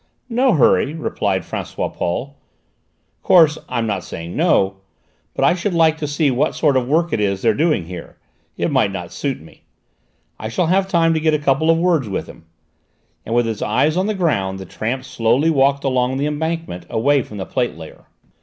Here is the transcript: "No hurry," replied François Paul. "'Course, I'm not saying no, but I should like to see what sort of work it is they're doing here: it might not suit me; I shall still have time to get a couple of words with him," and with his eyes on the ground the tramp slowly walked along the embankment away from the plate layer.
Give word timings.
"No 0.29 0.53
hurry," 0.53 0.95
replied 0.95 1.43
François 1.43 1.93
Paul. 1.95 2.35
"'Course, 3.21 3.59
I'm 3.69 3.85
not 3.85 4.03
saying 4.03 4.35
no, 4.35 4.77
but 5.35 5.45
I 5.45 5.53
should 5.53 5.75
like 5.75 5.97
to 5.97 6.07
see 6.07 6.31
what 6.31 6.55
sort 6.55 6.75
of 6.75 6.87
work 6.87 7.13
it 7.13 7.19
is 7.19 7.43
they're 7.43 7.53
doing 7.53 7.85
here: 7.85 8.17
it 8.57 8.71
might 8.71 8.91
not 8.91 9.11
suit 9.13 9.39
me; 9.41 9.61
I 10.39 10.45
shall 10.49 10.65
still 10.65 10.75
have 10.75 10.87
time 10.87 11.13
to 11.13 11.19
get 11.19 11.35
a 11.35 11.37
couple 11.37 11.69
of 11.69 11.77
words 11.77 12.09
with 12.09 12.25
him," 12.25 12.45
and 13.27 13.35
with 13.35 13.45
his 13.45 13.61
eyes 13.61 13.95
on 13.95 14.07
the 14.07 14.15
ground 14.15 14.57
the 14.57 14.65
tramp 14.65 15.05
slowly 15.05 15.51
walked 15.51 15.83
along 15.83 16.17
the 16.17 16.25
embankment 16.25 16.87
away 16.89 17.21
from 17.21 17.37
the 17.37 17.45
plate 17.45 17.77
layer. 17.77 18.05